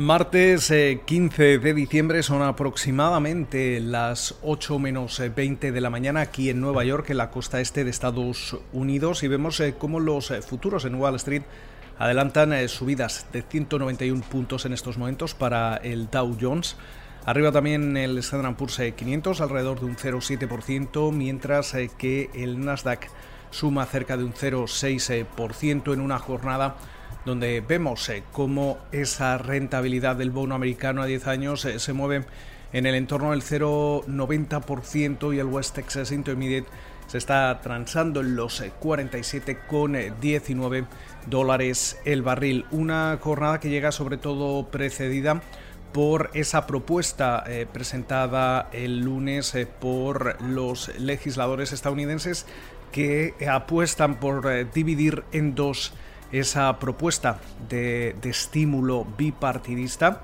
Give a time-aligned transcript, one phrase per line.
[0.00, 0.72] Martes
[1.04, 6.48] 15 eh, de diciembre son aproximadamente las 8 menos 20 eh, de la mañana aquí
[6.48, 10.32] en Nueva York, en la costa este de Estados Unidos, y vemos eh, cómo los
[10.48, 11.42] futuros en Wall Street
[11.98, 16.76] adelantan subidas de 191 puntos en estos momentos para el Dow Jones.
[17.26, 23.10] Arriba también el Standard Poor's 500, alrededor de un 0,7%, mientras que el Nasdaq
[23.50, 26.76] suma cerca de un 0,6% en una jornada
[27.24, 32.24] donde vemos eh, cómo esa rentabilidad del bono americano a 10 años eh, se mueve
[32.72, 36.68] en el entorno del 0,90% y el West Texas Intermediate
[37.08, 40.84] se está transando en los 47,19 eh,
[41.26, 42.66] dólares el barril.
[42.70, 45.42] Una jornada que llega sobre todo precedida
[45.92, 52.46] por esa propuesta presentada el lunes por los legisladores estadounidenses
[52.92, 55.92] que apuestan por dividir en dos
[56.32, 60.22] esa propuesta de, estímulo bipartidista.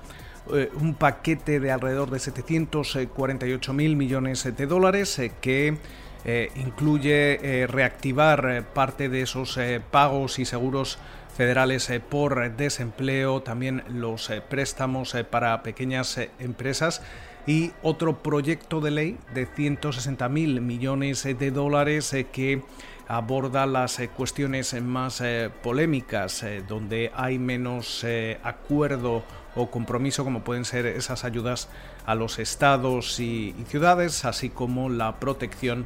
[0.53, 5.77] Eh, un paquete de alrededor de 748 mil millones de dólares eh, que
[6.25, 9.59] eh, incluye reactivar parte de esos
[9.91, 10.99] pagos y seguros
[11.35, 17.01] federales por desempleo, también los préstamos para pequeñas empresas
[17.45, 22.63] y otro proyecto de ley de 160 mil millones de dólares que
[23.07, 28.05] aborda las eh, cuestiones más eh, polémicas, eh, donde hay menos
[28.43, 29.23] acuerdo
[29.55, 31.69] o compromiso, como pueden ser esas ayudas
[32.05, 35.85] a los estados y, ciudades, así como la protección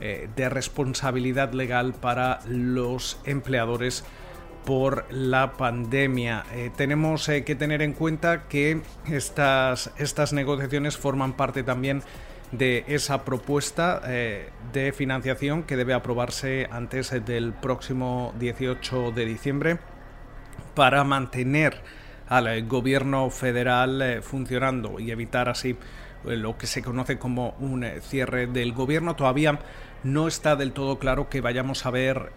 [0.00, 4.04] de responsabilidad legal para los empleadores
[4.64, 6.44] por la pandemia.
[6.74, 12.02] tenemos que tener en cuenta que estas, estas negociaciones forman parte también
[12.52, 19.78] de esa propuesta eh, de financiación que debe aprobarse antes del próximo 18 de diciembre
[20.74, 21.80] para mantener
[22.28, 25.76] al gobierno federal eh, funcionando y evitar así
[26.26, 29.16] eh, lo que se conoce como un cierre del gobierno.
[29.16, 29.58] Todavía
[30.04, 32.32] no está del todo claro que vayamos a ver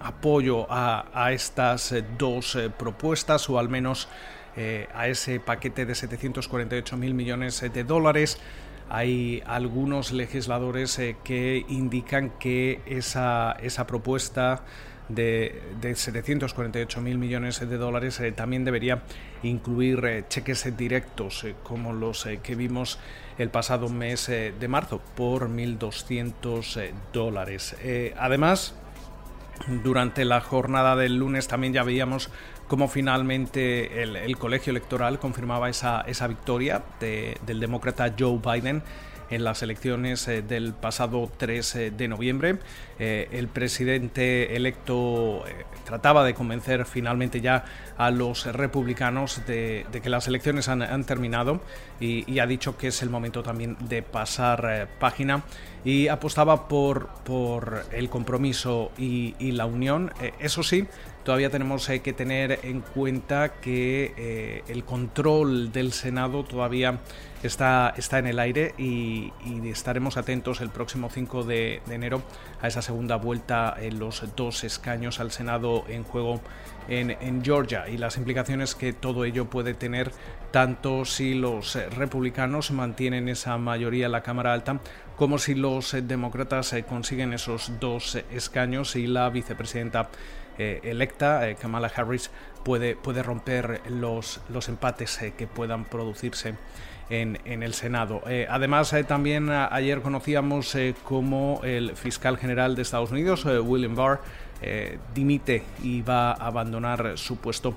[0.00, 4.08] apoyo a, a, estas dos propuestas o al menos
[4.94, 8.38] a ese paquete de 748 mil millones de dólares
[8.88, 14.64] hay algunos legisladores eh, que indican que esa, esa propuesta
[15.08, 19.02] de, de 748 mil millones de dólares eh, también debería
[19.42, 22.98] incluir eh, cheques directos como los que vimos
[23.38, 27.74] el pasado mes de marzo por 1.200 dólares.
[28.18, 28.74] además,
[29.82, 32.30] durante la jornada del lunes también ya veíamos
[32.72, 38.82] cómo finalmente el, colegio electoral confirmaba esa, victoria del demócrata Joe Biden
[39.28, 42.60] en las elecciones eh, del pasado 3 eh, de noviembre.
[42.98, 45.44] Eh, el presidente electo
[45.84, 47.66] trataba de convencer finalmente ya
[47.98, 51.60] a los republicanos de, que las elecciones han, terminado
[52.00, 55.42] y, ha dicho que es el momento también de pasar página
[55.84, 57.10] y apostaba por,
[57.92, 60.10] el compromiso y la unión.
[60.40, 60.86] eso sí,
[61.24, 67.00] todavía tenemos que tener en cuenta que el control del Senado todavía
[67.42, 69.32] está, está en el aire y,
[69.64, 72.22] estaremos atentos el próximo 5 de, enero
[72.60, 76.40] a esa segunda vuelta en los dos escaños al Senado en juego
[76.88, 80.12] en, Georgia y las implicaciones que todo ello puede tener
[80.50, 84.80] tanto si los republicanos mantienen esa mayoría en la Cámara Alta
[85.16, 90.10] como si los demócratas consiguen esos dos escaños y la vicepresidenta
[90.58, 92.30] eh, electa, eh, Kamala Harris,
[92.64, 96.54] puede, puede romper los, los empates eh, que puedan producirse
[97.10, 98.22] en, el Senado.
[98.48, 100.74] Además, también ayer conocíamos
[101.04, 104.20] cómo el fiscal general de Estados Unidos, William Barr,
[105.14, 107.74] dimite y va a abandonar su puesto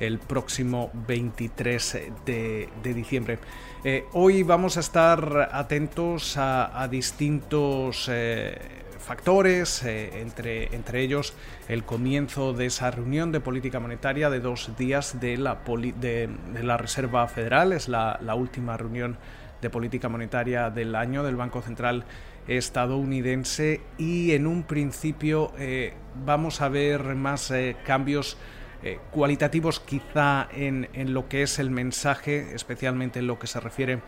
[0.00, 3.40] el próximo 23 de, diciembre.
[4.14, 8.08] hoy vamos a estar atentos a distintos
[8.98, 11.34] factores, eh, entre, entre ellos
[11.68, 15.58] el comienzo de esa reunión de política monetaria de dos días de la,
[16.00, 16.28] de,
[16.62, 19.16] la Reserva Federal, es la, última reunión
[19.62, 22.04] de política monetaria del año del Banco Central
[22.46, 28.36] estadounidense y en un principio eh, vamos a ver más eh, cambios
[29.10, 33.98] cualitativos quizá en, en, lo que es el mensaje, especialmente en lo que se refiere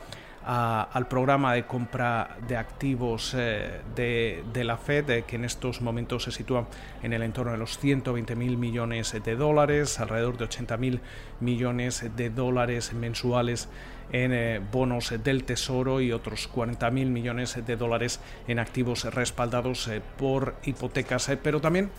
[0.45, 6.25] al programa de compra de activos eh, de, la Fed, eh, que en estos momentos
[6.25, 6.67] se sitúa
[7.03, 11.01] en el entorno de los 120 mil millones de dólares, alrededor de 80 mil
[11.41, 13.69] millones de dólares mensuales
[14.13, 19.91] en eh, bonos del Tesoro y otros 40 mil millones de dólares en activos respaldados
[20.17, 21.91] por hipotecas, pero también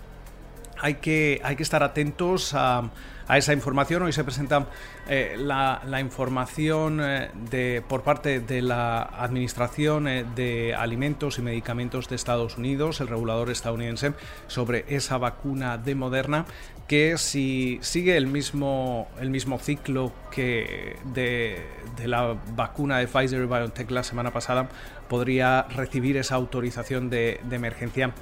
[0.81, 2.89] hay que, hay que estar atentos a,
[3.31, 4.03] a esa información.
[4.03, 4.67] Hoy se presenta
[5.07, 12.09] eh, la, información eh, de, por parte de la Administración eh, de Alimentos y Medicamentos
[12.09, 14.11] de Estados Unidos, el regulador estadounidense,
[14.47, 16.45] sobre esa vacuna de Moderna
[16.89, 21.63] que si sigue el mismo, el mismo ciclo que de,
[22.03, 24.67] la vacuna de Pfizer y BioNTech la semana pasada,
[25.07, 28.13] podría recibir esa autorización de, emergencia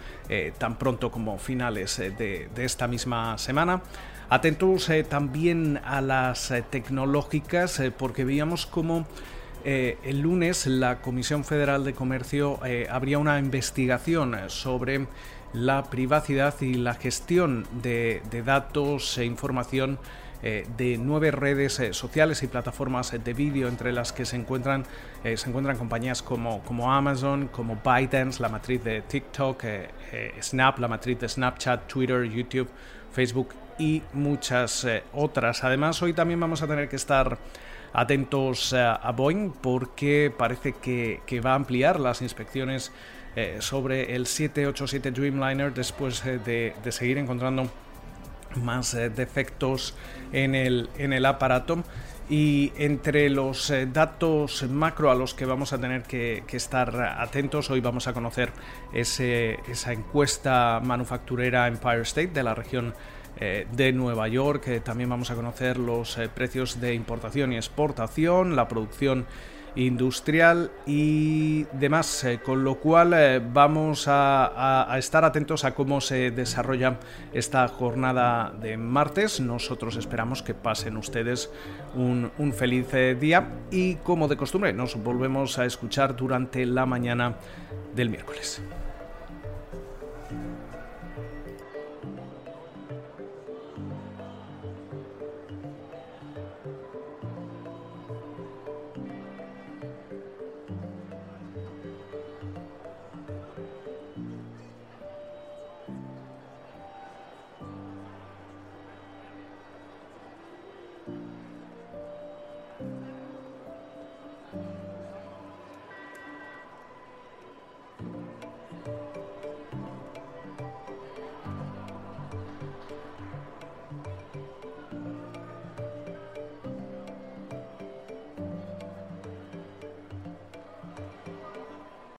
[0.59, 3.81] tan pronto como finales de, de esta misma semana.
[4.31, 9.07] Atentos eh, también a las eh, tecnológicas eh, porque veíamos como
[9.65, 15.05] el lunes la Comisión Federal de Comercio habría una investigación sobre
[15.51, 19.99] la privacidad y la gestión de, datos e información
[20.41, 24.85] de nueve redes sociales y plataformas de vídeo entre las que se encuentran,
[25.23, 29.61] se encuentran compañías como, como Amazon, como ByteDance, la matriz de TikTok,
[30.41, 32.69] Snap, la matriz de Snapchat, Twitter, YouTube,
[33.11, 33.49] Facebook
[33.79, 35.63] y muchas eh, otras.
[35.63, 37.39] Además, hoy también vamos a tener que estar
[37.93, 42.91] atentos eh, a Boeing porque parece que, va a ampliar las inspecciones
[43.35, 47.71] eh, sobre el 787 Dreamliner después de, seguir encontrando
[48.55, 49.95] más defectos
[50.33, 51.83] en el, en el aparato.
[52.31, 57.81] Y entre los datos macro a los que vamos a tener que, estar atentos, hoy
[57.81, 58.51] vamos a conocer
[58.93, 62.93] esa encuesta manufacturera Empire State de la región
[63.41, 64.68] eh, de Nueva York.
[64.68, 69.25] Eh, también vamos a conocer los eh, precios de importación y exportación, la producción
[69.75, 73.13] industrial y demás, con lo cual
[73.53, 77.00] vamos a, estar atentos a cómo se desarrolla
[77.31, 79.39] esta jornada de martes.
[79.39, 81.51] Nosotros esperamos que pasen ustedes
[81.95, 82.88] un feliz
[83.21, 87.35] día y como de costumbre nos volvemos a escuchar durante la mañana
[87.95, 88.62] del miércoles.